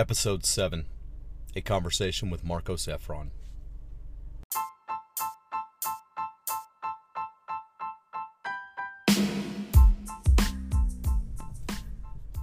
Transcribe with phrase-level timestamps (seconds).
[0.00, 0.86] Episode 7
[1.54, 3.28] A Conversation with Marcos Efron.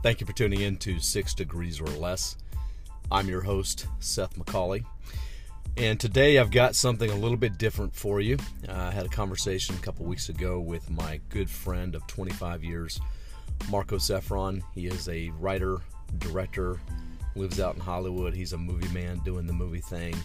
[0.03, 2.37] Thank you for tuning in to Six Degrees or Less.
[3.11, 4.85] I'm your host, Seth McCauley.
[5.77, 8.37] And today I've got something a little bit different for you.
[8.69, 12.99] I had a conversation a couple weeks ago with my good friend of 25 years,
[13.71, 14.61] Marcos Efron.
[14.75, 15.77] He is a writer,
[16.19, 16.79] director,
[17.37, 18.33] lives out in Hollywood.
[18.33, 20.15] He's a movie man doing the movie thing.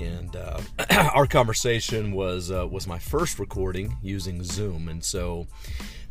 [0.00, 0.60] And uh,
[1.14, 5.46] our conversation was uh, was my first recording using Zoom, and so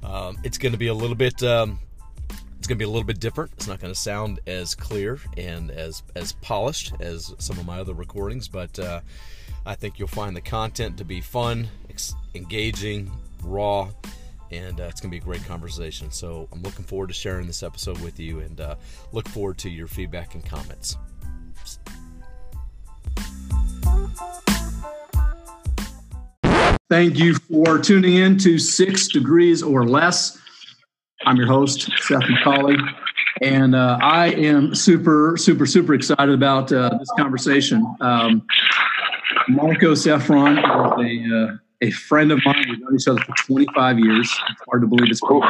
[0.04, 1.80] um, it's going to be a little bit um,
[2.62, 3.52] it's going to be a little bit different.
[3.54, 7.80] It's not going to sound as clear and as as polished as some of my
[7.80, 9.02] other recordings, but uh,
[9.66, 13.12] I think you'll find the content to be fun, ex- engaging,
[13.44, 13.89] raw,
[14.52, 16.12] and uh, it's going to be a great conversation.
[16.12, 18.76] So I'm looking forward to sharing this episode with you, and uh,
[19.12, 20.98] look forward to your feedback and comments.
[26.90, 30.38] Thank you for tuning in to Six Degrees or Less.
[31.25, 32.78] I'm your host, Seth McCauley,
[33.42, 37.86] and uh, I am super, super, super excited about uh, this conversation.
[38.02, 38.45] Um,
[39.47, 42.66] Marcos Efron is a, uh, a friend of mine.
[42.70, 44.40] We've known each other for 25 years.
[44.50, 45.44] It's hard to believe it's cool.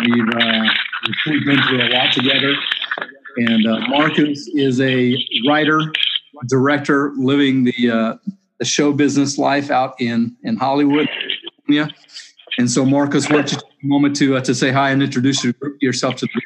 [0.00, 0.64] We've, uh,
[1.26, 2.54] we've been through a lot together.
[3.36, 5.16] And uh, Marcos is a
[5.48, 5.92] writer,
[6.48, 8.16] director, living the, uh,
[8.58, 11.08] the show business life out in, in Hollywood,
[11.68, 11.88] Yeah.
[12.58, 15.02] And so, Marcus, why don't you take a moment to uh, to say hi and
[15.02, 15.42] introduce
[15.80, 16.40] yourself to the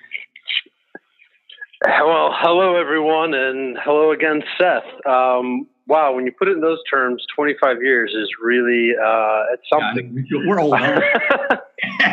[1.84, 4.84] Well, hello everyone, and hello again, Seth.
[5.04, 9.62] Um, wow, when you put it in those terms, 25 years is really uh, it's
[9.72, 10.26] something.
[10.30, 10.74] Yeah, we're old.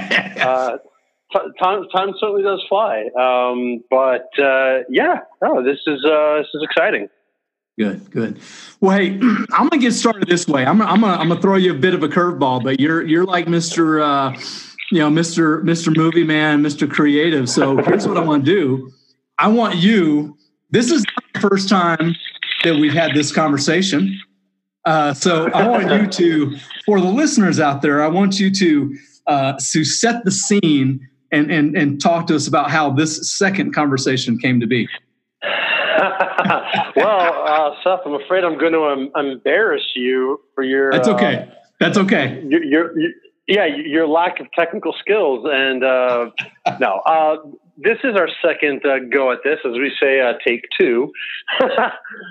[0.41, 0.77] uh,
[1.61, 6.63] time, time certainly does fly, um, but uh, yeah, no, this is uh, this is
[6.63, 7.09] exciting.
[7.77, 8.39] Good, good.
[8.81, 9.19] Well, hey,
[9.51, 10.65] I'm gonna get started this way.
[10.65, 13.25] I'm, I'm gonna, I'm gonna throw you a bit of a curveball, but you're, you're
[13.25, 14.01] like Mr.
[14.01, 14.39] Uh,
[14.91, 15.63] you know, Mr.
[15.63, 15.95] Mr.
[15.95, 16.89] Movie Man, Mr.
[16.89, 17.49] Creative.
[17.49, 18.91] So here's what I want to do.
[19.39, 20.37] I want you.
[20.69, 21.03] This is
[21.33, 22.15] the first time
[22.63, 24.19] that we've had this conversation.
[24.85, 28.97] Uh, so I want you to, for the listeners out there, I want you to
[29.27, 33.73] uh, to set the scene and and and talk to us about how this second
[33.73, 34.87] conversation came to be.
[36.95, 40.91] well, uh, Seth, I'm afraid I'm going to um, embarrass you for your.
[40.91, 41.47] That's okay.
[41.49, 42.43] Uh, That's okay.
[42.47, 43.11] Your, your, your,
[43.47, 46.29] yeah, your lack of technical skills, and uh,
[46.79, 47.37] no, uh,
[47.77, 51.11] this is our second uh, go at this, as we say, uh, take two.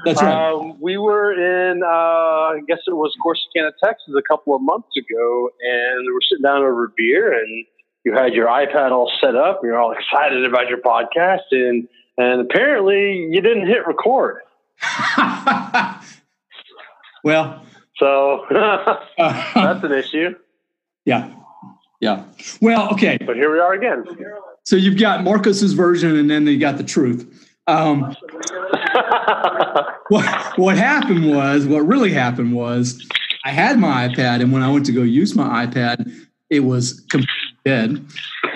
[0.04, 0.52] That's right.
[0.52, 5.50] Um, we were in, I guess it was Corsicana, Texas, a couple of months ago,
[5.60, 7.66] and we were sitting down over beer, and
[8.04, 11.88] you had your iPad all set up, and you're all excited about your podcast, and
[12.18, 14.42] and apparently you didn't hit record.
[17.24, 17.64] well,
[17.96, 20.34] so that's an issue.
[21.04, 21.34] Yeah.
[22.00, 22.24] Yeah.
[22.60, 23.18] Well, okay.
[23.24, 24.04] But here we are again.
[24.64, 27.50] So you've got Marcus's version and then you got the truth.
[27.66, 28.02] Um,
[30.08, 33.04] what, what happened was, what really happened was,
[33.44, 36.12] I had my iPad, and when I went to go use my iPad,
[36.48, 38.06] it was completely dead.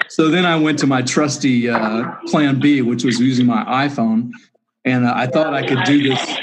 [0.08, 4.30] So then I went to my trusty uh, Plan B, which was using my iPhone,
[4.84, 6.38] and uh, I thought I could do this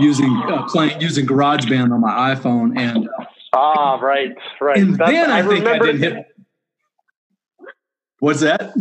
[0.00, 2.78] using uh, playing using GarageBand on my iPhone.
[2.78, 3.08] And
[3.52, 4.78] ah, right, right.
[4.78, 6.26] And That's, then I, I think I didn't hit.
[8.20, 8.72] What's that?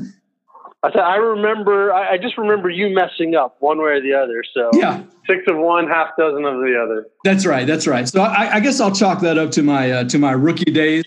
[0.83, 1.93] I said I remember.
[1.93, 4.43] I, I, just remember you messing up one way or the other.
[4.51, 7.07] So yeah, six of one, half dozen of the other.
[7.23, 7.67] That's right.
[7.67, 8.09] That's right.
[8.09, 11.05] So I, I guess I'll chalk that up to my uh, to my rookie days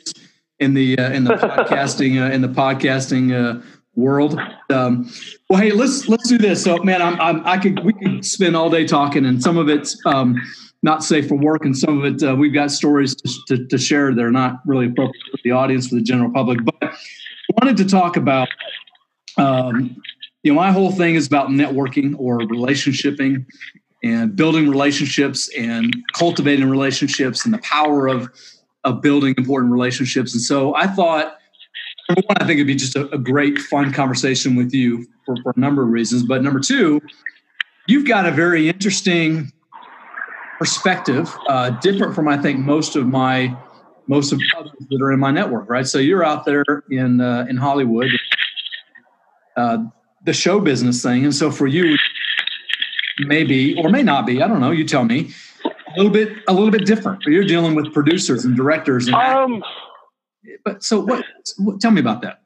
[0.61, 3.61] in the uh, in the podcasting uh, in the podcasting uh,
[3.97, 4.39] world.
[4.71, 5.11] Um,
[5.49, 6.63] well, hey, let's let's do this.
[6.63, 9.69] So, man, I'm, I'm, i could we could spend all day talking, and some of
[9.69, 10.41] it's um,
[10.83, 13.79] not safe for work, and some of it uh, we've got stories to, to, to,
[13.79, 14.15] share.
[14.15, 16.65] They're not really appropriate for the audience, for the general public.
[16.65, 16.97] But I
[17.61, 18.49] wanted to talk about.
[19.37, 19.97] Um,
[20.43, 23.47] you know, my whole thing is about networking or relationshiping
[24.03, 28.29] and building relationships and cultivating relationships and the power of
[28.85, 30.35] of building important relationships.
[30.35, 31.39] And so I thought,
[32.09, 35.37] number one, I think it'd be just a, a great, fun conversation with you for,
[35.43, 36.23] for, a number of reasons.
[36.23, 37.01] But number two,
[37.87, 39.51] you've got a very interesting
[40.59, 43.57] perspective, uh, different from I think most of my
[44.07, 45.69] most of others that are in my network.
[45.71, 45.87] Right.
[45.87, 48.11] So you're out there in uh, in Hollywood,
[49.57, 49.79] uh,
[50.25, 51.97] the show business thing, and so for you,
[53.27, 54.43] maybe or may not be.
[54.43, 54.71] I don't know.
[54.71, 55.31] You tell me
[55.65, 57.23] a little bit a little bit different.
[57.25, 59.07] You're dealing with producers and directors.
[59.07, 59.63] And um,
[60.65, 61.25] but so what,
[61.59, 61.81] what?
[61.81, 62.41] Tell me about that.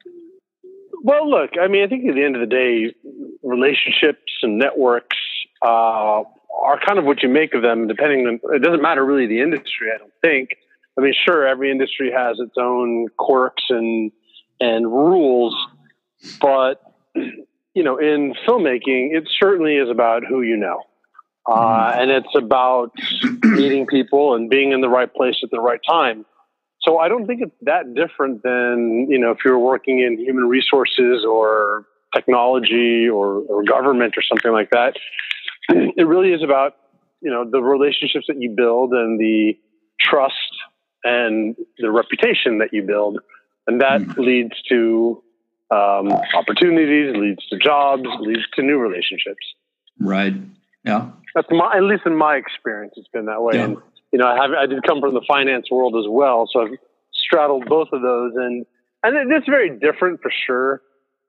[1.01, 2.93] Well, look, I mean, I think at the end of the day,
[3.41, 5.15] relationships and networks
[5.61, 6.23] uh,
[6.61, 9.41] are kind of what you make of them, depending on, it doesn't matter really the
[9.41, 10.49] industry, I don't think.
[10.97, 14.11] I mean, sure, every industry has its own quirks and,
[14.59, 15.55] and rules,
[16.41, 16.81] but,
[17.73, 20.81] you know, in filmmaking, it certainly is about who you know.
[21.45, 22.01] Uh, mm-hmm.
[22.01, 22.91] and it's about
[23.43, 26.25] meeting people and being in the right place at the right time.
[26.81, 30.47] So I don't think it's that different than, you know, if you're working in human
[30.47, 34.95] resources or technology or, or government or something like that.
[35.69, 36.73] It really is about,
[37.21, 39.55] you know, the relationships that you build and the
[39.99, 40.33] trust
[41.03, 43.19] and the reputation that you build.
[43.67, 44.17] And that mm.
[44.17, 45.21] leads to
[45.71, 49.45] um, opportunities, leads to jobs, leads to new relationships.
[49.99, 50.33] Right.
[50.83, 51.09] Yeah.
[51.35, 53.55] That's my, at least in my experience, it's been that way.
[53.55, 53.65] Yeah.
[53.65, 53.77] And
[54.11, 56.77] you know, I have I did come from the finance world as well, so I've
[57.13, 58.65] straddled both of those, and
[59.03, 60.81] and it's very different for sure,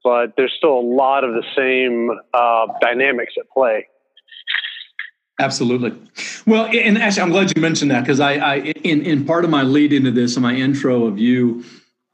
[0.03, 3.87] but there's still a lot of the same uh, dynamics at play.
[5.39, 5.95] Absolutely.
[6.47, 8.55] Well, and actually, I'm glad you mentioned that because I, I,
[8.85, 11.65] in in part of my lead into this, in my intro of you,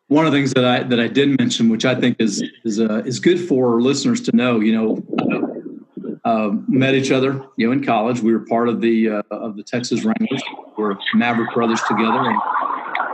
[0.08, 2.80] one of the things that I that I did mention, which I think is is
[2.80, 7.72] uh, is good for listeners to know, you know, uh, met each other, you know,
[7.72, 8.20] in college.
[8.20, 10.42] We were part of the uh, of the Texas Wranglers.
[10.76, 12.40] We are Maverick brothers together, and,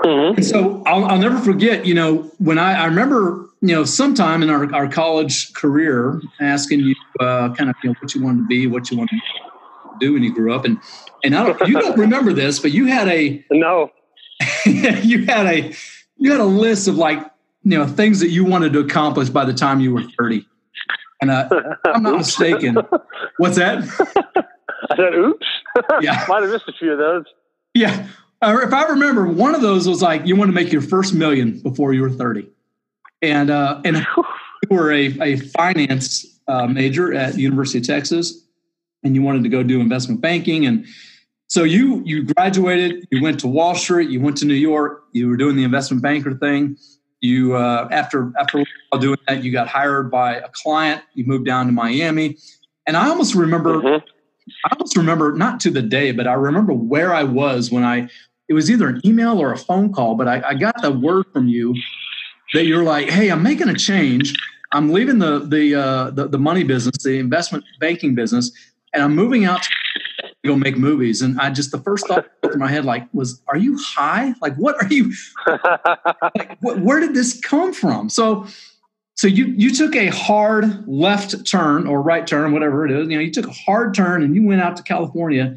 [0.05, 0.37] mm-hmm.
[0.37, 1.87] and so I'll, I'll, never forget.
[1.87, 6.81] You know, when I, I remember, you know, sometime in our, our college career, asking
[6.81, 9.91] you uh, kind of you know what you wanted to be, what you wanted to
[9.99, 10.79] do when you grew up, and
[11.25, 13.91] and I don't, you don't remember this, but you had a no,
[14.67, 15.75] you had a
[16.23, 17.19] you had a list of like
[17.65, 20.47] you know things that you wanted to accomplish by the time you were thirty.
[21.21, 21.49] And uh,
[21.85, 22.77] I'm not mistaken.
[23.37, 23.85] What's that?
[24.91, 25.47] I said, oops.
[26.01, 26.25] Yeah.
[26.29, 27.25] Might have missed a few of those.
[27.75, 28.09] Yeah.
[28.43, 31.15] Uh, if I remember, one of those was like you want to make your first
[31.15, 32.49] million before you were 30.
[33.23, 38.43] And uh, and you were a, a finance uh, major at University of Texas
[39.03, 40.67] and you wanted to go do investment banking.
[40.67, 40.87] And
[41.53, 45.29] so you you graduated, you went to Wall Street, you went to New York, you
[45.29, 46.79] were doing the investment banker thing
[47.23, 48.65] you uh, after after
[49.01, 51.03] doing that, you got hired by a client.
[51.15, 52.37] You moved down to Miami,
[52.87, 53.77] and I almost remember.
[53.77, 54.05] Mm-hmm.
[54.67, 58.09] I almost remember not to the day, but I remember where I was when I.
[58.49, 61.27] It was either an email or a phone call, but I, I got the word
[61.33, 61.75] from you
[62.55, 64.35] that you're like, "Hey, I'm making a change.
[64.73, 68.51] I'm leaving the the, uh, the the money business, the investment banking business,
[68.93, 69.67] and I'm moving out
[70.45, 71.23] go make movies.
[71.23, 74.35] And I just the first thought in my head like was, "Are you high?
[74.41, 75.13] Like, what are you?
[75.47, 78.47] like, what, where did this come from?" So,
[79.15, 83.09] so you you took a hard left turn or right turn, whatever it is.
[83.09, 85.57] You know, you took a hard turn and you went out to California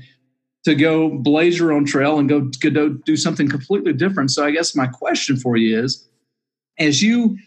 [0.63, 4.31] to go blaze your own trail and go, go do something completely different.
[4.31, 6.07] So, I guess my question for you is,
[6.79, 7.37] as you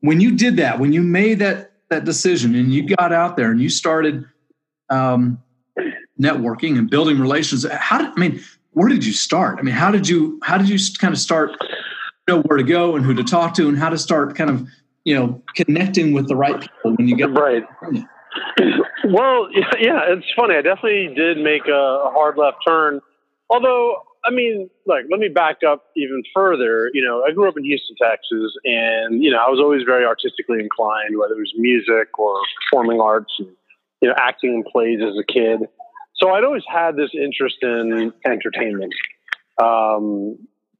[0.00, 3.50] when you did that, when you made that that decision and you got out there
[3.50, 4.24] and you started
[4.90, 5.42] um,
[6.20, 7.66] networking and building relations.
[7.70, 8.40] How did I mean?
[8.72, 9.58] Where did you start?
[9.58, 11.52] I mean, how did you how did you kind of start
[12.28, 14.66] know where to go and who to talk to and how to start kind of
[15.04, 17.64] you know connecting with the right people when you get right.
[19.06, 20.56] Well, yeah, it's funny.
[20.56, 23.00] I definitely did make a, hard left turn.
[23.50, 26.90] Although, I mean, like, let me back up even further.
[26.94, 30.06] You know, I grew up in Houston, Texas, and you know, I was always very
[30.06, 32.40] artistically inclined, whether it was music or
[32.70, 33.48] performing arts, and
[34.00, 35.68] you know, acting in plays as a kid.
[36.24, 38.94] So I'd always had this interest in entertainment,
[39.62, 40.38] um,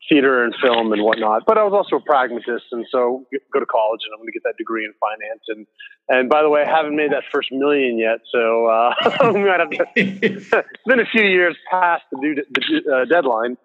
[0.09, 1.43] theater and film and whatnot.
[1.47, 4.33] But I was also a pragmatist, and so go to college and I'm going to
[4.33, 5.43] get that degree in finance.
[5.49, 5.67] And
[6.09, 8.95] and by the way, I haven't made that first million yet, so uh,
[9.35, 10.49] we might have to, it's
[10.87, 13.59] been a few years past the, due, the uh, deadline.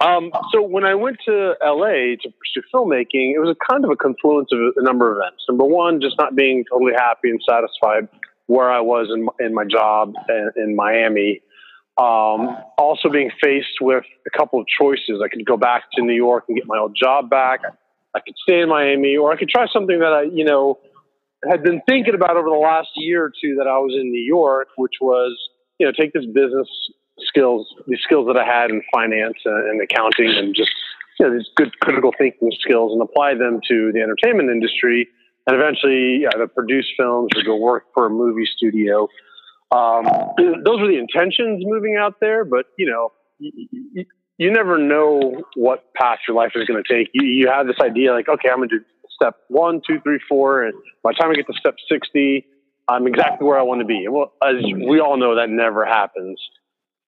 [0.00, 3.90] Um, so when I went to LA to pursue filmmaking, it was a kind of
[3.90, 5.42] a confluence of a number of events.
[5.48, 8.08] Number one, just not being totally happy and satisfied
[8.50, 11.40] where I was in, in my job in, in Miami.
[11.96, 15.22] Um, also being faced with a couple of choices.
[15.24, 17.60] I could go back to New York and get my old job back.
[18.12, 20.80] I could stay in Miami, or I could try something that I, you know,
[21.48, 24.24] had been thinking about over the last year or two that I was in New
[24.24, 25.38] York, which was,
[25.78, 26.68] you know, take this business
[27.28, 30.72] skills, these skills that I had in finance and accounting and just,
[31.20, 35.08] you know, these good critical thinking skills and apply them to the entertainment industry
[35.46, 39.08] and eventually either produce films or go work for a movie studio.
[39.70, 40.04] Um,
[40.38, 44.04] those were the intentions moving out there, but you know, you,
[44.38, 47.08] you never know what path your life is going to take.
[47.12, 50.18] You, you have this idea like, okay, I'm going to do step one, two, three,
[50.28, 52.46] four, and by the time I get to step 60,
[52.88, 54.06] I'm exactly where I want to be.
[54.08, 56.40] Well, as we all know, that never happens.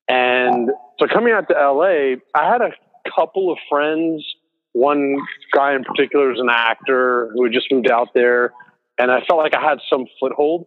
[0.09, 0.71] And
[1.01, 2.71] so coming out to LA, I had a
[3.15, 4.25] couple of friends
[4.73, 5.17] one
[5.53, 8.53] guy in particular was an actor who had just moved out there,
[8.99, 10.67] and I felt like I had some foothold,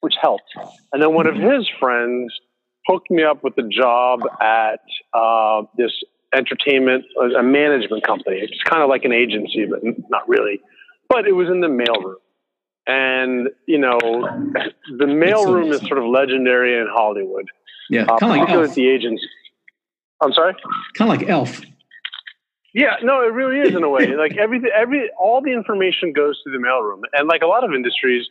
[0.00, 0.50] which helped.
[0.92, 2.32] And then one of his friends
[2.86, 4.80] hooked me up with a job at
[5.14, 5.92] uh, this
[6.34, 7.04] entertainment,
[7.38, 8.38] a management company.
[8.40, 10.60] It's kind of like an agency, but not really.
[11.08, 12.14] But it was in the mailroom.
[12.86, 17.46] And, you know, the mailroom is sort of legendary in Hollywood.
[17.88, 18.74] Yeah, uh, kind of like Elf.
[18.74, 19.24] the agency.
[20.20, 20.54] I'm sorry?
[20.96, 21.60] Kind of like Elf.
[22.74, 24.06] Yeah, no, it really is in a way.
[24.16, 27.74] like every every all the information goes through the mailroom, and like a lot of
[27.74, 28.26] industries,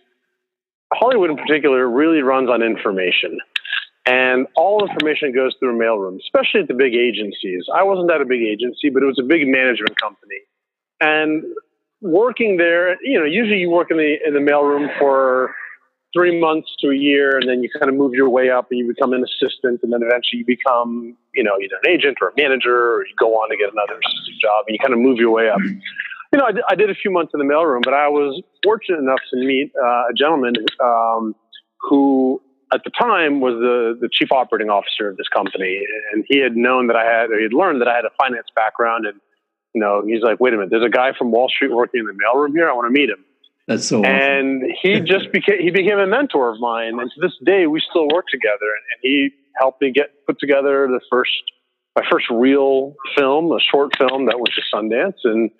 [0.94, 3.38] Hollywood in particular really runs on information,
[4.06, 7.66] and all information goes through a mailroom, especially at the big agencies.
[7.74, 10.42] I wasn't at a big agency, but it was a big management company,
[11.00, 11.44] and
[12.02, 15.54] working there, you know, usually you work in the in the mailroom for
[16.14, 18.80] three months to a year, and then you kind of move your way up and
[18.80, 22.30] you become an assistant, and then eventually you become, you know, either an agent or
[22.30, 24.00] a manager, or you go on to get another
[24.42, 25.60] job, and you kind of move your way up.
[26.34, 29.00] You know, I, I did a few months in the mailroom, but I was fortunate
[29.00, 30.54] enough to meet uh, a gentleman
[30.84, 31.36] um,
[31.82, 32.42] who,
[32.74, 36.56] at the time, was the the chief operating officer of this company, and he had
[36.56, 39.20] known that I had, or he had learned that I had a finance background, and
[39.74, 42.06] you know, he's like, wait a minute, there's a guy from Wall Street working in
[42.06, 42.70] the mailroom here.
[42.70, 43.24] I want to meet him.
[43.72, 44.04] That's so.
[44.04, 44.76] And awesome.
[44.82, 48.08] he just became he became a mentor of mine, and to this day we still
[48.14, 48.68] work together.
[48.68, 51.32] And, and he helped me get put together the first
[51.96, 55.52] my first real film, a short film that went to Sundance, and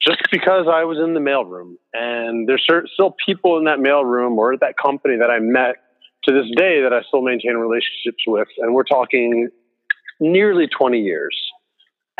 [0.00, 1.74] just because I was in the mailroom.
[1.92, 2.64] And there's
[2.94, 5.76] still people in that mailroom or that company that I met
[6.24, 9.50] to this day that I still maintain relationships with, and we're talking
[10.18, 11.36] nearly 20 years.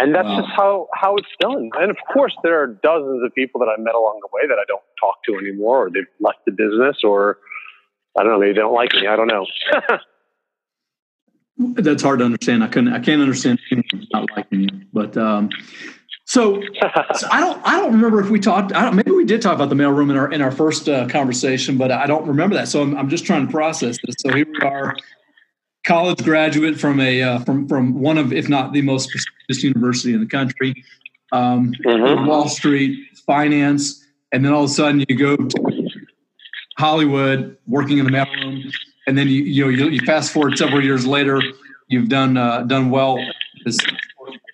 [0.00, 0.40] And that's wow.
[0.40, 1.70] just how, how it's done.
[1.78, 4.56] And of course, there are dozens of people that I met along the way that
[4.56, 7.38] I don't talk to anymore, or they've left the business, or
[8.18, 9.06] I don't know, they don't like me.
[9.06, 9.46] I don't know.
[11.82, 12.64] that's hard to understand.
[12.64, 13.60] I couldn't, I can't understand
[14.12, 15.50] not liking you, but, um,
[16.26, 16.62] so,
[17.14, 18.72] so, I don't I don't remember if we talked.
[18.72, 21.08] I don't, maybe we did talk about the mailroom in our in our first uh,
[21.08, 22.68] conversation, but I don't remember that.
[22.68, 24.14] So I'm, I'm just trying to process this.
[24.20, 24.94] So here we are,
[25.84, 30.14] college graduate from a uh, from from one of, if not the most prestigious university
[30.14, 30.84] in the country,
[31.32, 32.26] um, mm-hmm.
[32.26, 35.90] Wall Street, finance, and then all of a sudden you go to
[36.78, 38.72] Hollywood, working in the mailroom,
[39.06, 41.42] and then you you know you, you, fast forward several years later,
[41.88, 43.18] you've done uh, done well
[43.64, 43.78] this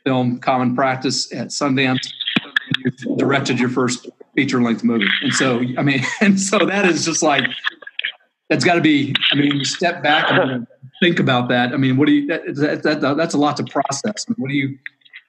[0.05, 2.09] film Common Practice at Sundance.
[2.85, 7.05] You've directed your first feature length movie, and so I mean, and so that is
[7.05, 7.45] just like
[8.49, 9.15] that's got to be.
[9.33, 10.67] I mean, you step back and
[11.01, 11.73] think about that.
[11.73, 12.27] I mean, what do you?
[12.27, 14.27] That, that, that, that's a lot to process.
[14.37, 14.79] What do you?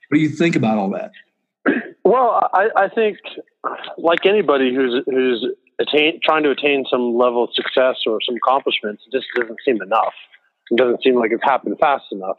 [0.10, 1.12] What do you think about all that?
[2.04, 3.18] Well, I, I think,
[3.98, 5.46] like anybody who's who's
[5.80, 9.82] attain, trying to attain some level of success or some accomplishments, it just doesn't seem
[9.82, 10.14] enough.
[10.72, 12.38] It doesn't seem like it's happened fast enough.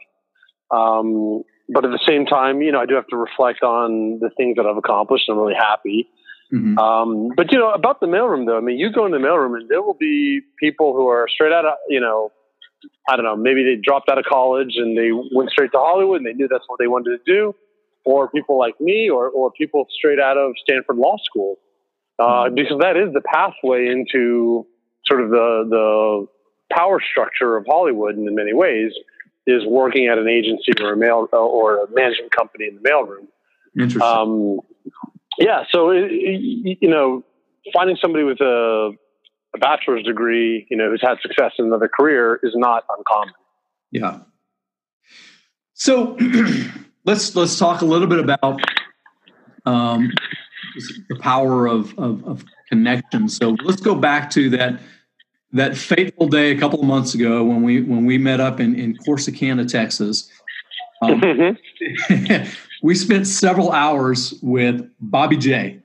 [0.71, 4.29] Um, but at the same time, you know, I do have to reflect on the
[4.37, 5.25] things that I've accomplished.
[5.29, 6.09] I'm really happy.
[6.53, 6.77] Mm-hmm.
[6.79, 9.55] Um, but you know, about the mailroom though, I mean, you go in the mailroom
[9.55, 12.31] and there will be people who are straight out of, you know,
[13.07, 16.17] I don't know, maybe they dropped out of college and they went straight to Hollywood
[16.17, 17.53] and they knew that's what they wanted to do,
[18.05, 21.57] or people like me, or, or people straight out of Stanford Law School,
[22.17, 22.55] uh, mm-hmm.
[22.55, 24.65] because that is the pathway into
[25.05, 26.27] sort of the the
[26.75, 28.91] power structure of Hollywood in many ways
[29.47, 33.27] is working at an agency or a mail or a management company in the mailroom.
[33.75, 34.01] Interesting.
[34.01, 34.59] Um,
[35.39, 37.23] yeah, so it, it, you know,
[37.73, 38.91] finding somebody with a
[39.55, 43.33] a bachelor's degree, you know, who's had success in another career is not uncommon.
[43.91, 44.19] Yeah.
[45.73, 46.17] So
[47.05, 48.61] let's let's talk a little bit about
[49.65, 50.11] um,
[51.09, 53.29] the power of, of, of connection.
[53.29, 54.79] So let's go back to that
[55.51, 58.75] that fateful day a couple of months ago when we when we met up in
[58.75, 60.29] in Corsicana, Texas.
[61.01, 61.57] Um,
[62.83, 65.79] we spent several hours with Bobby J.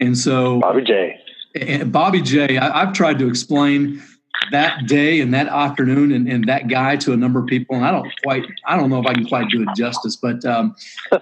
[0.00, 1.84] And so Bobby J.
[1.86, 4.02] Bobby J, I, I've tried to explain
[4.50, 7.84] that day and that afternoon and, and, that guy to a number of people, and
[7.84, 10.74] I don't quite, I don't know if I can quite do it justice, but um,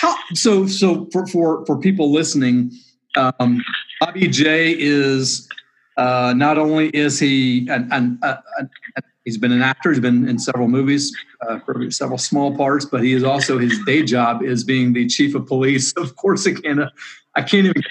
[0.00, 2.72] how, so so for for for people listening,
[3.16, 3.62] um,
[4.00, 5.48] Bobby J is
[5.96, 10.28] uh, not only is he an, an, a, a, he's been an actor, he's been
[10.28, 11.14] in several movies,
[11.46, 15.06] uh, for several small parts, but he is also his day job is being the
[15.06, 16.90] chief of police of Corsicana.
[17.34, 17.82] I can't even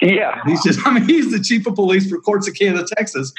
[0.00, 0.40] yeah.
[0.46, 3.32] He's just, I mean, he's the chief of police for Corsicana, Texas.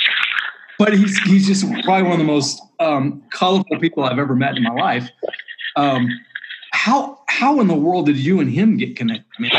[0.77, 4.57] But he's, he's just probably one of the most um, colorful people I've ever met
[4.57, 5.09] in my life.
[5.77, 6.07] Um,
[6.73, 9.25] how, how in the world did you and him get connected?
[9.37, 9.51] I mean,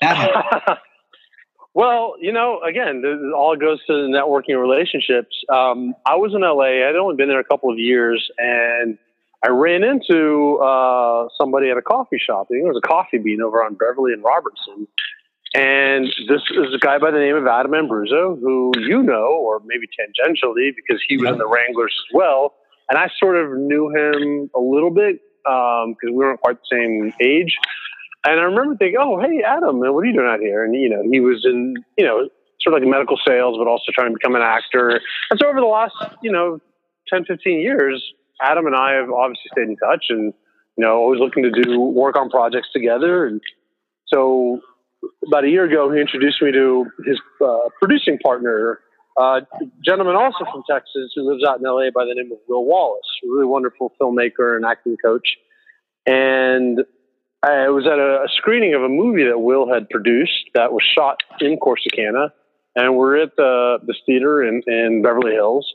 [0.00, 0.78] that
[1.74, 5.36] well, you know, again, this all goes to the networking relationships.
[5.52, 6.88] Um, I was in LA.
[6.88, 8.98] I'd only been there a couple of years, and
[9.44, 12.46] I ran into uh, somebody at a coffee shop.
[12.46, 14.86] I think it was a coffee bean over on Beverly and Robertson.
[15.54, 19.62] And this is a guy by the name of Adam Abruzzo, who you know, or
[19.64, 22.54] maybe tangentially, because he was in the Wranglers as well.
[22.88, 26.76] And I sort of knew him a little bit because um, we weren't quite the
[26.76, 27.56] same age.
[28.26, 30.64] And I remember thinking, oh, hey, Adam, what are you doing out here?
[30.64, 32.28] And, you know, he was in, you know,
[32.60, 35.00] sort of like medical sales, but also trying to become an actor.
[35.30, 36.58] And so over the last, you know,
[37.08, 38.02] 10, 15 years,
[38.40, 40.32] Adam and I have obviously stayed in touch and,
[40.76, 43.26] you know, always looking to do work on projects together.
[43.26, 43.40] And
[44.08, 44.60] so
[45.26, 48.80] about a year ago, he introduced me to his uh, producing partner,
[49.20, 49.40] uh,
[49.84, 53.06] gentleman also from Texas who lives out in LA by the name of Will Wallace,
[53.24, 55.28] a really wonderful filmmaker and acting coach.
[56.06, 56.80] And
[57.42, 60.82] I was at a, a screening of a movie that Will had produced that was
[60.94, 62.30] shot in Corsicana.
[62.76, 65.72] And we're at the, this theater in, in Beverly Hills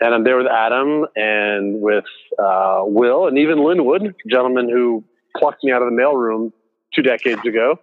[0.00, 2.04] and I'm there with Adam and with
[2.38, 5.04] uh, Will and even Linwood, gentleman who
[5.36, 6.52] plucked me out of the mailroom
[6.94, 7.78] two decades ago.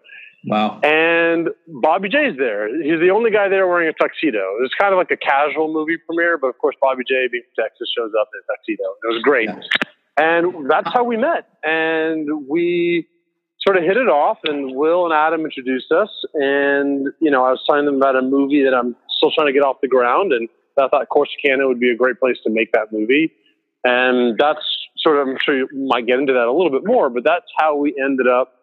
[0.46, 0.80] Wow.
[0.82, 2.70] And Bobby J's there.
[2.82, 4.44] He's the only guy there wearing a tuxedo.
[4.62, 7.66] It's kind of like a casual movie premiere, but of course, Bobby J, being from
[7.66, 8.84] Texas, shows up in a tuxedo.
[9.04, 9.50] It was great.
[9.50, 9.60] Yeah.
[10.18, 11.50] And that's how we met.
[11.64, 13.08] And we
[13.60, 16.10] sort of hit it off, and Will and Adam introduced us.
[16.36, 19.54] And, you know, I was telling them about a movie that I'm still trying to
[19.54, 20.32] get off the ground.
[20.32, 20.48] And
[20.78, 23.34] I thought Corsicana would be a great place to make that movie.
[23.84, 24.60] And that's
[24.98, 27.46] sort of, I'm sure you might get into that a little bit more, but that's
[27.58, 28.55] how we ended up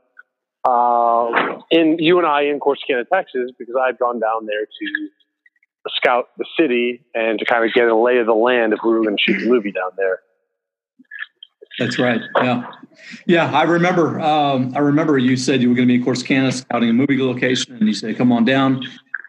[0.64, 5.08] uh, in you and I in Corsicana, Texas, because I'd gone down there to
[5.96, 8.90] scout the city and to kind of get a lay of the land if we
[8.90, 10.20] were going to shoot a movie down there.
[11.78, 12.20] That's right.
[12.36, 12.70] Yeah,
[13.26, 13.50] yeah.
[13.50, 14.20] I remember.
[14.20, 17.20] Um, I remember you said you were going to be in Corsicana scouting a movie
[17.20, 18.82] location, and you said, "Come on down."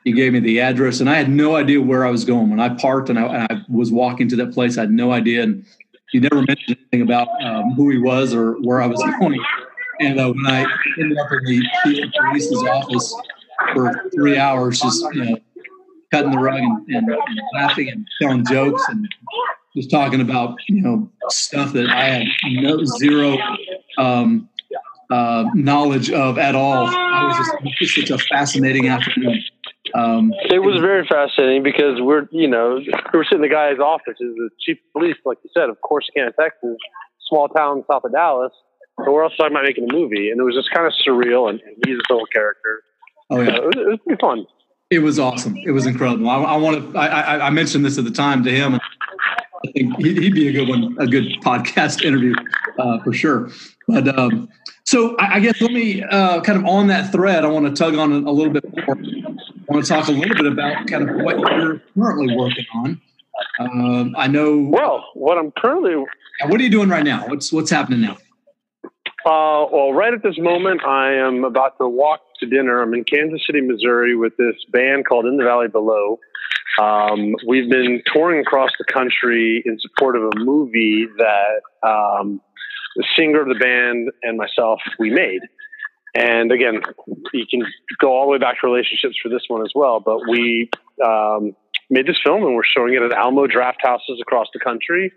[0.04, 2.50] You gave me the address and I had no idea where I was going.
[2.50, 5.14] When I parked and I, and I was walking to that place, I had no
[5.14, 5.44] idea.
[5.44, 5.66] And
[6.12, 9.40] he never mentioned anything about um, who he was or where I was going.
[10.04, 10.66] And uh, when I
[11.00, 13.16] ended up in the chief of police's office
[13.74, 15.38] for three hours, just, you know,
[16.12, 19.08] cutting the rug and, and, and laughing and telling jokes and
[19.76, 23.38] just talking about, you know, stuff that I had no zero
[23.98, 24.50] um,
[25.10, 26.88] uh, knowledge of at all.
[26.88, 29.42] I was just, it was just such a fascinating afternoon.
[29.96, 33.80] Um, it was very fascinating because we're, you know, we were sitting in the guy's
[33.80, 36.78] office, is the chief of police, like you said, of Corsicana, Texas,
[37.30, 38.52] small town south of Dallas.
[39.00, 41.50] So we're also talking about making a movie, and it was just kind of surreal,
[41.50, 42.84] and, and he's a total character.
[43.30, 44.46] Oh yeah, it, was, it was pretty fun.
[44.90, 45.58] It was awesome.
[45.58, 46.30] It was incredible.
[46.30, 47.00] I, I want to.
[47.00, 48.76] I, I, mentioned this at the time to him.
[48.76, 52.36] I think he'd be a good one, a good podcast interview
[52.78, 53.50] uh, for sure.
[53.88, 54.50] But um,
[54.84, 57.44] so I, guess let me uh, kind of on that thread.
[57.44, 58.96] I want to tug on a little bit more
[59.70, 63.02] I want to talk a little bit about kind of what you're currently working on.
[63.60, 64.58] Um, I know.
[64.60, 65.96] Well, what I'm currently.
[65.96, 67.26] What are you doing right now?
[67.28, 68.18] What's what's happening now?
[69.26, 72.82] Uh, well, right at this moment, I am about to walk to dinner.
[72.82, 76.20] I'm in Kansas City, Missouri, with this band called In the Valley Below.
[76.82, 82.42] Um, we've been touring across the country in support of a movie that um,
[82.98, 85.42] the singer of the band and myself we made.
[86.16, 86.82] And again,
[87.34, 87.62] you can
[88.00, 90.02] go all the way back to relationships for this one as well.
[90.02, 90.70] But we
[91.04, 91.56] um,
[91.90, 95.12] made this film and we're showing it at Alamo Drafthouses across the country.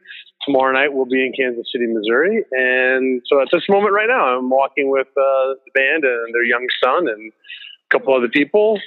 [0.45, 2.45] Tomorrow night we'll be in Kansas City, Missouri.
[2.53, 6.45] And so at this moment right now, I'm walking with uh, the band and their
[6.45, 8.79] young son and a couple other people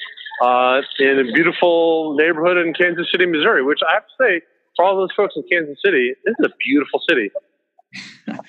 [0.41, 4.41] uh, in a beautiful neighborhood in Kansas City, Missouri, which I have to say,
[4.75, 7.31] for all those folks in Kansas City, this is a beautiful city.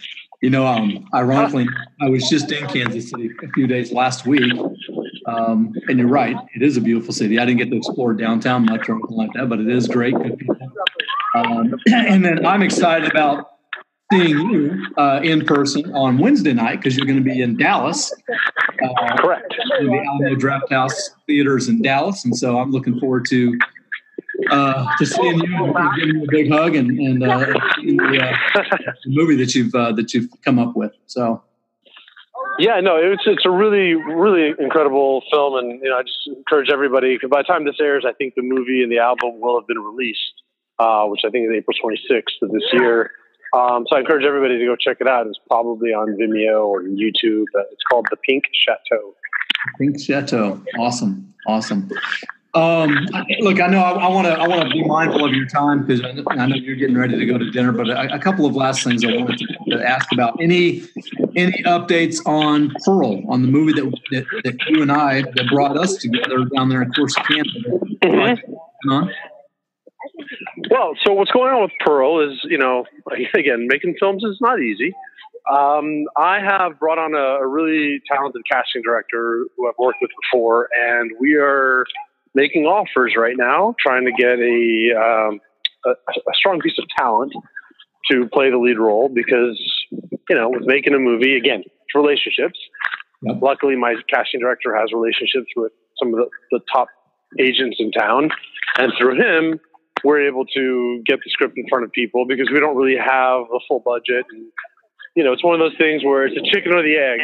[0.43, 1.69] You know, um, ironically,
[2.01, 4.51] I was just in Kansas City a few days last week,
[5.27, 7.39] um, and you're right, it is a beautiful city.
[7.39, 10.15] I didn't get to explore downtown much or anything like that, but it is great.
[11.35, 13.51] Um, and then I'm excited about
[14.13, 18.13] seeing you uh, in person on Wednesday night because you're going to be in Dallas.
[18.83, 19.55] Uh, Correct.
[19.79, 23.59] In the Alamo Drafthouse Theaters in Dallas, and so I'm looking forward to
[24.51, 27.55] uh, to seeing you and giving you a big hug and, and uh, the,
[28.23, 30.93] uh, the, movie that you've uh, that you've come up with.
[31.07, 31.43] So.
[32.61, 36.69] Yeah, no, it's it's a really really incredible film, and you know I just encourage
[36.71, 37.15] everybody.
[37.15, 39.67] Because by the time this airs, I think the movie and the album will have
[39.67, 40.35] been released,
[40.79, 43.13] uh, which I think is April 26th of this year.
[43.57, 45.27] Um, so I encourage everybody to go check it out.
[45.27, 47.47] It's probably on Vimeo or YouTube.
[47.73, 49.15] it's called The Pink Chateau.
[49.79, 51.91] Pink Chateau, awesome, awesome.
[52.53, 53.07] Um,
[53.41, 56.03] look, I know I want to I want to be mindful of your time because
[56.05, 57.71] I, know you're getting ready to go to dinner.
[57.71, 60.83] But a, a couple of last things I wanted to, to, ask about any
[61.37, 65.77] any updates on Pearl on the movie that that, that you and I that brought
[65.77, 67.45] us together down there in Corsicana.
[68.03, 69.09] Mm-hmm.
[70.71, 72.85] Well, so what's going on with Pearl is, you know,
[73.35, 74.93] again, making films is not easy.
[75.51, 80.11] Um, I have brought on a, a, really talented casting director who I've worked with
[80.31, 81.87] before, and we are
[82.35, 85.41] making offers right now, trying to get a, um,
[85.85, 87.33] a, a strong piece of talent
[88.11, 89.61] to play the lead role because,
[90.29, 92.59] you know, with making a movie, again, it's relationships.
[93.23, 93.37] Yep.
[93.43, 96.89] Luckily, my casting director has relationships with some of the, the top
[97.39, 98.31] agents in town,
[98.79, 99.61] and through him,
[100.03, 103.43] we're able to get the script in front of people because we don't really have
[103.43, 104.25] a full budget.
[104.31, 104.47] And,
[105.15, 107.21] you know, it's one of those things where it's a chicken or the egg.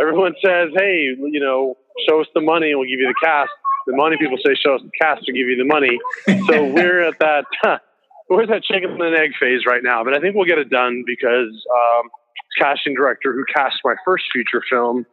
[0.00, 1.76] Everyone says, hey, you know,
[2.08, 3.50] show us the money and we'll give you the cast.
[3.88, 5.98] The money people say, show us the cast, we'll give you the money.
[6.46, 7.46] So we're at that,
[8.28, 10.04] we're at that chicken and egg phase right now.
[10.04, 12.10] But I think we'll get it done because um,
[12.58, 15.06] casting director who cast my first feature film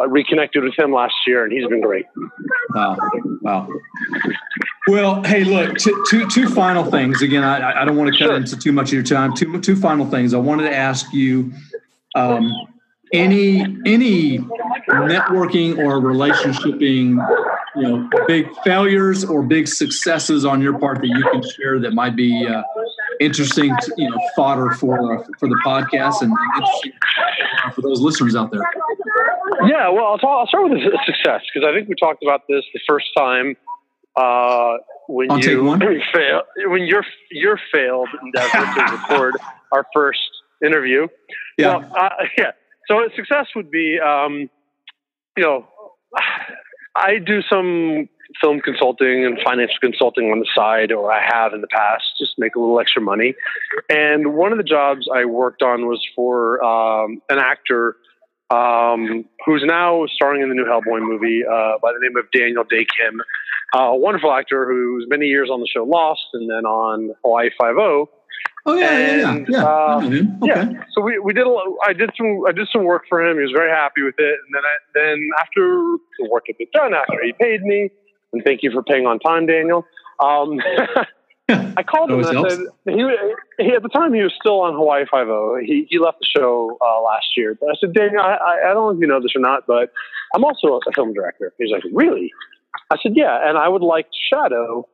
[0.00, 2.06] I reconnected with him last year, and he's been great.
[2.74, 2.96] Wow,
[3.42, 3.68] wow.
[4.88, 7.22] Well, hey, look, t- two two final things.
[7.22, 8.36] Again, I, I don't want to cut sure.
[8.36, 9.34] into too much of your time.
[9.34, 10.34] Two two final things.
[10.34, 11.52] I wanted to ask you.
[12.16, 12.52] Um,
[13.12, 14.38] any any
[14.88, 17.16] networking or relationshiping
[17.76, 21.92] you know big failures or big successes on your part that you can share that
[21.92, 22.62] might be uh,
[23.20, 26.92] interesting to, you know fodder for uh, for the podcast and interesting
[27.74, 28.62] for those listeners out there
[29.66, 32.42] yeah, well, I'll, talk, I'll start with a success because I think we talked about
[32.48, 33.56] this the first time
[34.16, 34.76] uh,
[35.08, 35.80] when I'll you when
[36.12, 39.34] fail when your your failed endeavor to record
[39.72, 40.20] our first
[40.64, 41.08] interview.
[41.58, 42.08] Yeah, well, uh,
[42.38, 42.52] yeah.
[42.88, 44.50] So a success would be, um,
[45.36, 45.66] you know,
[46.96, 48.08] I do some
[48.40, 52.32] film consulting and financial consulting on the side, or I have in the past, just
[52.38, 53.34] make a little extra money.
[53.88, 57.96] And one of the jobs I worked on was for um, an actor
[58.50, 62.64] um, who's now starring in the new Hellboy movie uh, by the name of Daniel
[62.68, 63.20] Dae Kim,
[63.74, 67.50] uh, a wonderful actor who's many years on the show Lost and then on Hawaii
[67.58, 68.10] Five O.
[68.66, 70.22] Oh yeah, and, yeah, yeah, uh, okay.
[70.42, 70.84] yeah.
[70.94, 71.54] So we, we did a
[71.86, 73.36] I did some I did some work for him.
[73.36, 74.38] He was very happy with it.
[74.46, 77.90] And then I, then after the work had been done, after he paid me,
[78.32, 79.84] and thank you for paying on time, Daniel.
[80.18, 80.60] Um,
[81.76, 83.06] I called him and I said he,
[83.58, 85.58] he, at the time he was still on Hawaii Five O.
[85.60, 87.58] He he left the show uh, last year.
[87.60, 89.92] But I said, Daniel, I, I don't know if you know this or not, but
[90.34, 91.52] I'm also a film director.
[91.58, 92.32] He's like, really?
[92.90, 94.88] I said, yeah, and I would like to shadow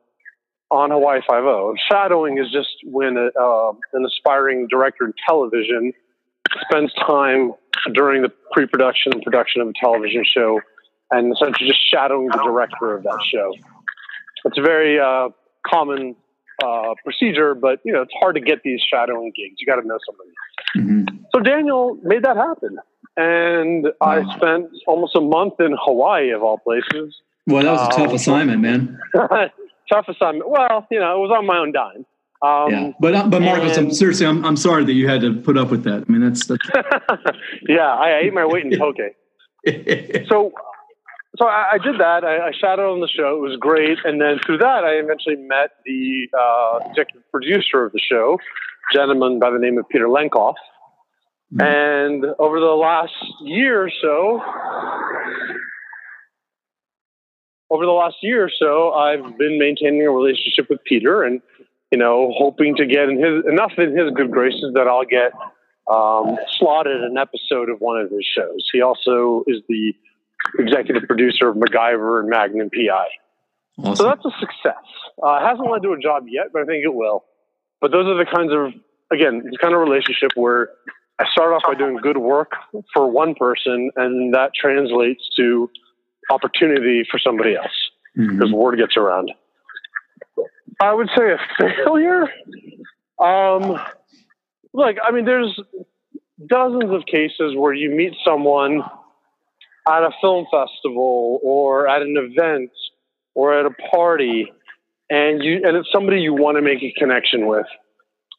[0.71, 1.75] on Hawaii Five O.
[1.91, 5.93] Shadowing is just when a, uh, an aspiring director in television
[6.63, 7.53] spends time
[7.95, 10.61] during the pre-production and production of a television show,
[11.11, 13.53] and essentially just shadowing the director of that show.
[14.45, 15.29] It's a very uh,
[15.67, 16.17] common
[16.65, 19.57] uh, procedure, but you know it's hard to get these shadowing gigs.
[19.59, 20.31] You got to know somebody.
[20.79, 21.25] Mm-hmm.
[21.35, 22.79] So Daniel made that happen,
[23.17, 24.07] and wow.
[24.07, 27.17] I spent almost a month in Hawaii of all places.
[27.47, 28.99] Well, that was a tough um, assignment, man.
[29.93, 30.49] tough assignment.
[30.49, 32.07] Well, you know, it was on my own dime.
[32.43, 35.21] Um, yeah, but uh, but Marcus, and, I'm, seriously, I'm I'm sorry that you had
[35.21, 36.05] to put up with that.
[36.09, 36.67] I mean, that's that's.
[37.69, 38.97] yeah, I ate my weight in poke.
[40.29, 40.53] so
[41.39, 42.25] so I, I did that.
[42.25, 43.37] I, I, shadowed on the show.
[43.37, 43.99] It was great.
[44.05, 48.39] And then through that, I eventually met the uh, executive producer of the show,
[48.91, 50.55] a gentleman by the name of Peter Lenkov.
[51.55, 51.61] Mm-hmm.
[51.61, 54.41] And over the last year or so,
[57.71, 61.41] over the last year or so, I've been maintaining a relationship with Peter, and
[61.91, 65.33] you know, hoping to get in his enough in his good graces that I'll get
[65.91, 68.69] um, slotted an episode of one of his shows.
[68.73, 69.95] He also is the
[70.59, 73.07] executive producer of MacGyver and Magnum PI.
[73.79, 73.97] Awesome.
[73.97, 74.85] So that's a success.
[75.23, 77.25] Uh, it hasn't led to a job yet, but I think it will.
[77.81, 78.73] But those are the kinds of,
[79.11, 80.71] again, the kind of relationship where
[81.19, 82.53] I start off by doing good work
[82.95, 85.71] for one person, and that translates to
[86.31, 87.69] opportunity for somebody else
[88.15, 88.53] because mm-hmm.
[88.53, 89.31] word gets around.
[90.81, 92.23] I would say a failure.
[93.19, 93.79] Um,
[94.73, 95.59] look, I mean, there's
[96.47, 98.83] dozens of cases where you meet someone
[99.89, 102.71] at a film festival or at an event
[103.35, 104.51] or at a party
[105.09, 107.67] and you and it's somebody you want to make a connection with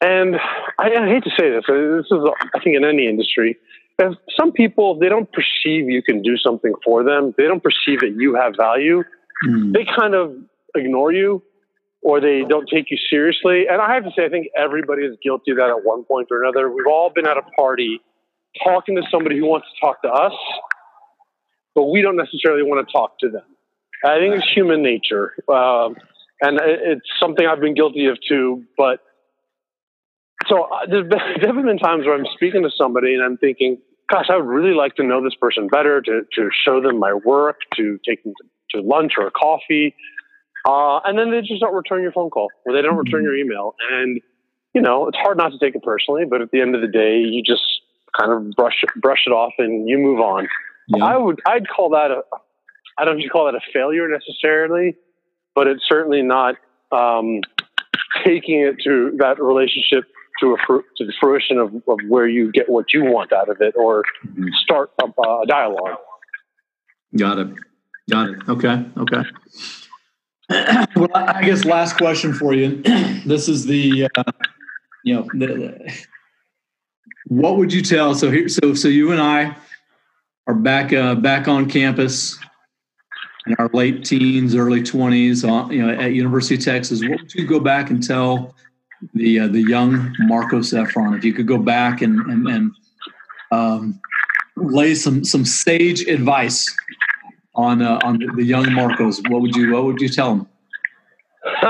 [0.01, 0.35] and
[0.79, 2.23] I, I hate to say this this is
[2.55, 3.57] i think in any industry
[4.01, 7.99] if some people they don't perceive you can do something for them they don't perceive
[7.99, 9.03] that you have value
[9.45, 9.73] mm.
[9.73, 10.35] they kind of
[10.75, 11.41] ignore you
[12.01, 15.15] or they don't take you seriously and i have to say i think everybody is
[15.23, 18.01] guilty of that at one point or another we've all been at a party
[18.63, 20.33] talking to somebody who wants to talk to us
[21.75, 23.43] but we don't necessarily want to talk to them.
[24.03, 25.33] I think it's human nature.
[25.47, 25.95] Um,
[26.41, 28.63] and it's something I've been guilty of too.
[28.77, 28.99] But
[30.47, 33.37] so uh, there's been, there have been times where I'm speaking to somebody and I'm
[33.37, 33.77] thinking,
[34.11, 37.13] gosh, I would really like to know this person better, to, to show them my
[37.13, 39.95] work, to take them to, to lunch or a coffee.
[40.67, 43.35] Uh, and then they just don't return your phone call or they don't return your
[43.35, 43.75] email.
[43.91, 44.19] And,
[44.73, 46.87] you know, it's hard not to take it personally, but at the end of the
[46.87, 47.63] day, you just
[48.19, 50.47] kind of brush it, brush it off and you move on.
[50.89, 51.05] Yeah.
[51.05, 52.21] I would, I'd call that a,
[52.97, 54.95] I don't know call that a failure necessarily,
[55.55, 56.55] but it's certainly not
[56.91, 57.41] um,
[58.23, 60.03] taking it to that relationship
[60.41, 60.57] to a
[60.97, 64.03] to the fruition of, of where you get what you want out of it or
[64.25, 64.47] mm-hmm.
[64.63, 65.97] start a, a dialogue.
[67.17, 67.47] Got it.
[68.09, 68.49] Got it.
[68.49, 68.85] Okay.
[68.97, 69.23] Okay.
[70.95, 72.81] well, I guess last question for you.
[73.25, 74.23] this is the, uh,
[75.03, 76.05] you know, the, the,
[77.27, 78.13] what would you tell?
[78.15, 79.55] So here, so so you and I
[80.47, 82.37] are back uh, back on campus
[83.47, 87.01] in our late teens, early twenties, uh, you know, at University of Texas.
[87.01, 88.55] What would you go back and tell
[89.13, 91.17] the uh, the young Marcos Efron?
[91.17, 92.71] If you could go back and and, and
[93.51, 94.01] um,
[94.55, 96.73] lay some some sage advice
[97.55, 100.47] on uh, on the, young Marcos, what would you what would you tell him?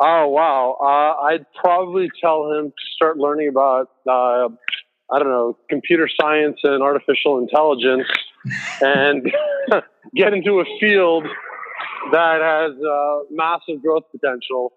[0.00, 4.48] oh wow, uh, I'd probably tell him to start learning about uh,
[5.10, 8.06] I don't know computer science and artificial intelligence,
[8.80, 9.30] and
[10.14, 11.26] get into a field
[12.12, 14.72] that has uh, massive growth potential.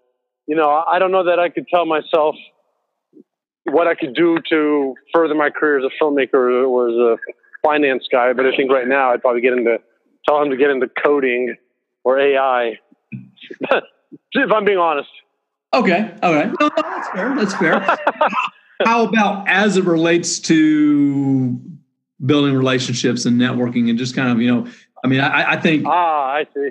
[0.48, 2.36] You know, I don't know that I could tell myself
[3.66, 7.18] what I could do to further my career as a filmmaker or as a
[7.64, 9.78] finance guy, but I think right now I'd probably get into
[10.28, 11.56] tell him to get into coding
[12.04, 12.80] or AI.
[14.34, 15.10] if I'm being honest.
[15.74, 16.14] Okay.
[16.22, 16.52] All right.
[16.60, 17.36] No, that's fair.
[17.36, 17.80] That's fair.
[18.86, 21.60] How about as it relates to
[22.26, 24.68] building relationships and networking and just kind of, you know,
[25.04, 25.86] I mean, I, I think.
[25.88, 26.70] Ah, I see.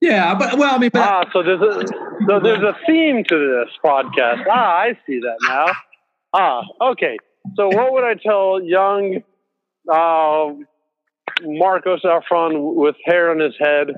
[0.00, 1.86] Yeah, but well, I mean, but, ah, so there's a
[2.26, 4.44] so there's a theme to this podcast.
[4.48, 5.66] Ah, I see that now.
[6.32, 7.16] Ah, okay.
[7.56, 9.22] So what would I tell young
[9.90, 10.52] uh,
[11.42, 13.88] Marcos Efron with hair on his head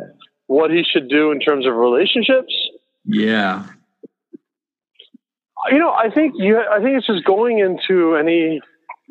[0.47, 2.55] what he should do in terms of relationships?
[3.05, 3.67] Yeah.
[5.71, 6.59] You know, I think you.
[6.59, 8.61] I think it's just going into any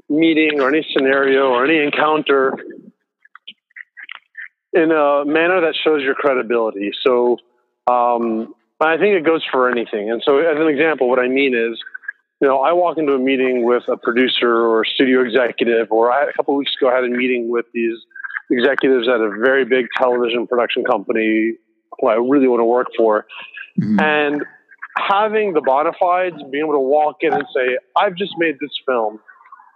[0.09, 2.55] meeting or any scenario or any encounter
[4.73, 6.91] in a manner that shows your credibility.
[7.03, 7.37] So,
[7.89, 10.09] um, I think it goes for anything.
[10.09, 11.77] And so, as an example, what I mean is,
[12.41, 16.11] you know, I walk into a meeting with a producer or a studio executive, or
[16.11, 17.97] I, a couple of weeks ago, I had a meeting with these
[18.49, 21.55] executives at a very big television production company
[21.99, 23.25] who I really want to work for.
[23.79, 23.99] Mm-hmm.
[23.99, 24.45] And
[24.97, 28.71] having the bona fides, being able to walk in and say, I've just made this
[28.87, 29.19] film,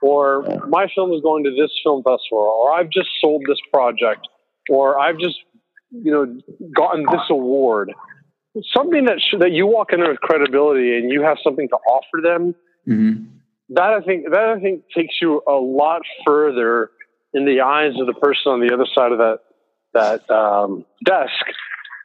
[0.02, 4.28] or my film is going to this film festival, or I've just sold this project,
[4.70, 5.38] or I've just,
[5.92, 6.42] you know,
[6.76, 7.94] gotten this award.
[8.74, 11.76] Something that sh- that you walk in there with credibility and you have something to
[11.76, 12.56] offer them.
[12.88, 13.26] Mm-hmm.
[13.70, 16.92] That I think that I think takes you a lot further
[17.34, 19.40] in the eyes of the person on the other side of that
[19.94, 21.46] that um, desk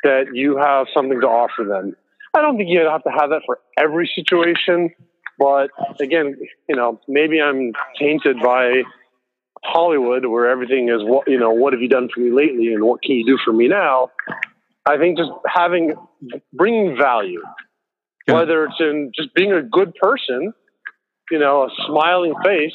[0.05, 1.97] that you have something to offer them.
[2.35, 4.90] I don't think you have to have that for every situation,
[5.38, 6.37] but again,
[6.68, 8.83] you know, maybe I'm tainted by
[9.64, 11.51] Hollywood, where everything is what you know.
[11.51, 14.11] What have you done for me lately, and what can you do for me now?
[14.87, 15.94] I think just having
[16.53, 17.42] bringing value,
[18.27, 18.35] yeah.
[18.35, 20.53] whether it's in just being a good person,
[21.31, 22.73] you know, a smiling face,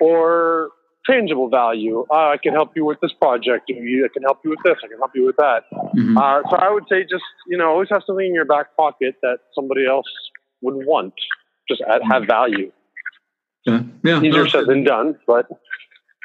[0.00, 0.70] or
[1.08, 2.04] tangible value.
[2.10, 3.70] Uh, I can help you with this project.
[3.70, 4.76] I can help you with this.
[4.84, 5.62] I can help you with that.
[5.72, 6.18] Mm-hmm.
[6.18, 9.16] Uh, so I would say just, you know, always have something in your back pocket
[9.22, 10.06] that somebody else
[10.60, 11.14] would want.
[11.68, 12.70] Just add, have value.
[13.64, 13.82] Yeah.
[14.04, 14.18] yeah.
[14.18, 15.46] Easier no, said than done, but.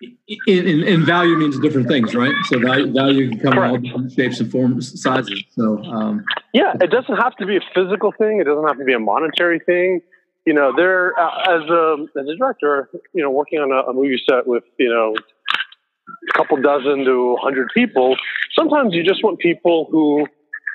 [0.02, 2.34] In, in, in, value means different things, right?
[2.46, 3.76] So value, value can come Correct.
[3.86, 5.44] in all different shapes and forms, sizes.
[5.52, 8.40] So um, yeah, it doesn't have to be a physical thing.
[8.42, 10.02] It doesn't have to be a monetary thing
[10.46, 13.94] you know, they're uh, as a as a director, you know, working on a, a
[13.94, 18.16] movie set with you know a couple dozen to a hundred people.
[18.54, 20.28] Sometimes you just want people who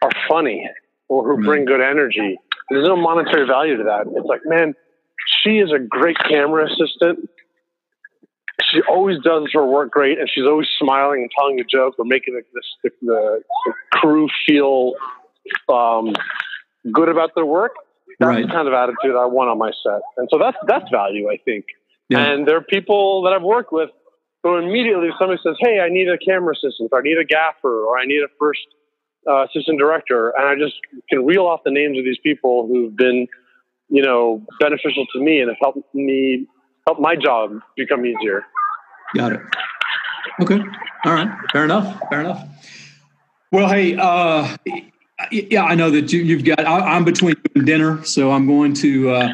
[0.02, 0.68] are funny
[1.08, 2.38] or who bring good energy.
[2.70, 4.06] There's no monetary value to that.
[4.14, 4.74] It's like, man,
[5.42, 7.28] she is a great camera assistant.
[8.72, 12.04] She always does her work great, and she's always smiling and telling a joke or
[12.04, 12.42] making the,
[12.82, 14.94] the, the, the crew feel
[15.68, 16.12] um,
[16.92, 17.72] good about their work.
[18.18, 18.46] That's right.
[18.46, 20.00] the kind of attitude I want on my set.
[20.16, 21.66] And so that's that's value, I think.
[22.08, 22.18] Yeah.
[22.18, 23.90] And there are people that I've worked with
[24.42, 27.24] who immediately if somebody says, Hey, I need a camera assistant, or I need a
[27.24, 28.66] gaffer, or I need a first
[29.28, 30.30] uh, assistant director.
[30.36, 30.76] And I just
[31.08, 33.26] can reel off the names of these people who've been,
[33.88, 36.46] you know, beneficial to me and have helped me
[36.86, 38.44] help my job become easier.
[39.14, 39.40] Got it.
[40.40, 40.60] Okay.
[41.04, 41.28] All right.
[41.52, 42.00] Fair enough.
[42.10, 42.46] Fair enough.
[43.50, 44.56] Well, hey, uh,
[45.30, 46.60] yeah, I know that you, have got.
[46.66, 49.10] I, am between dinner, so I'm going to.
[49.10, 49.32] Uh,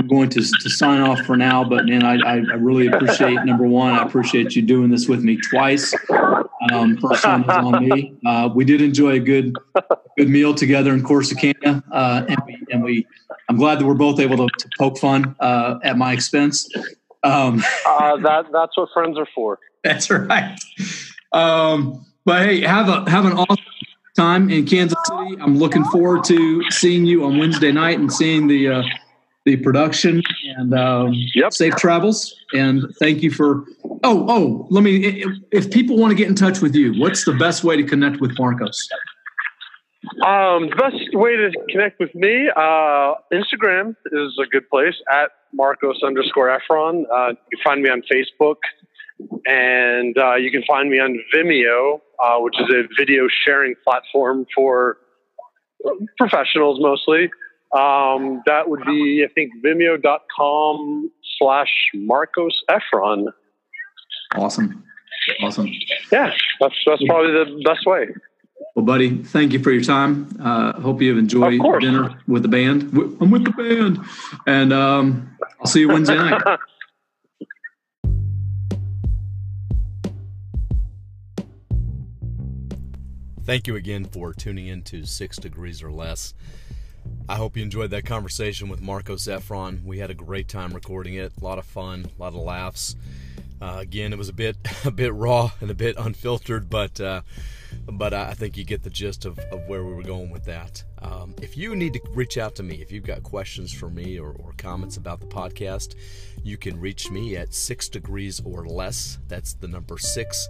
[0.00, 3.66] I'm going to, to sign off for now, but man, I, I, really appreciate number
[3.66, 3.94] one.
[3.94, 5.94] I appreciate you doing this with me twice.
[6.72, 8.16] Um, first time was on me.
[8.26, 9.56] Uh, we did enjoy a good,
[10.16, 13.06] good meal together in Corsicana, uh, and we and we.
[13.48, 16.68] I'm glad that we're both able to, to poke fun uh, at my expense.
[17.22, 19.58] Um, uh, that that's what friends are for.
[19.84, 20.58] That's right.
[21.32, 23.64] Um, but hey, have a have an awesome
[24.16, 25.36] time in Kansas City.
[25.40, 28.82] I'm looking forward to seeing you on Wednesday night and seeing the uh,
[29.44, 30.22] the production
[30.56, 31.52] and um, yep.
[31.52, 32.34] safe travels.
[32.52, 33.64] And thank you for.
[34.04, 34.96] Oh, oh, let me.
[35.06, 37.82] If, if people want to get in touch with you, what's the best way to
[37.82, 38.88] connect with Marcos?
[40.26, 45.30] Um, the best way to connect with me, uh, Instagram is a good place at
[45.52, 47.04] Marcos underscore Efron.
[47.12, 48.56] Uh, you can find me on Facebook,
[49.46, 54.46] and uh, you can find me on Vimeo, uh, which is a video sharing platform
[54.54, 54.98] for
[56.16, 57.30] professionals mostly.
[57.76, 63.26] Um, that would be, I think, vimeo.com slash Marcos Efron.
[64.34, 64.84] Awesome.
[65.42, 65.68] Awesome.
[66.10, 68.06] Yeah, that's, that's probably the best way.
[68.74, 70.28] Well, buddy, thank you for your time.
[70.40, 72.82] Uh, hope you have enjoyed dinner with the band.
[73.20, 73.98] I'm with the band.
[74.46, 76.42] And um, I'll see you Wednesday night.
[83.48, 86.34] Thank you again for tuning in to Six Degrees or Less.
[87.30, 89.84] I hope you enjoyed that conversation with Marcos Efron.
[89.84, 91.32] We had a great time recording it.
[91.40, 92.94] A lot of fun, a lot of laughs.
[93.60, 97.22] Uh, again, it was a bit a bit raw and a bit unfiltered, but uh,
[97.90, 100.82] but I think you get the gist of, of where we were going with that.
[101.00, 104.18] Um, if you need to reach out to me, if you've got questions for me
[104.18, 105.94] or, or comments about the podcast,
[106.42, 109.18] you can reach me at six degrees or less.
[109.28, 110.48] That's the number six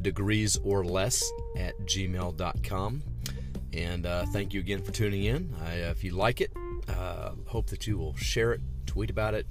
[0.00, 1.22] degrees or less
[1.56, 3.02] at gmail.com.
[3.72, 5.54] And uh, thank you again for tuning in.
[5.64, 6.52] I, uh, if you like it,
[6.88, 9.46] uh, hope that you will share it, tweet about it,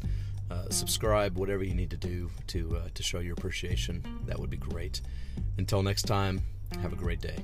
[0.51, 4.03] uh, subscribe, whatever you need to do to uh, to show your appreciation.
[4.25, 5.01] That would be great.
[5.57, 6.41] Until next time,
[6.81, 7.37] have a great day.